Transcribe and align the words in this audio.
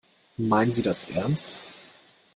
Meinen 0.37 0.73
Sie 0.73 0.81
das 0.81 1.03
ernst? 1.11 1.61